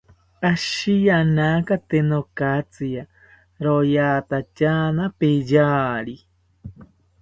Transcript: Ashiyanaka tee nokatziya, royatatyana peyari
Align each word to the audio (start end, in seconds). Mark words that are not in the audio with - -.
Ashiyanaka 0.51 1.73
tee 1.89 2.05
nokatziya, 2.09 3.03
royatatyana 3.63 5.03
peyari 5.19 6.15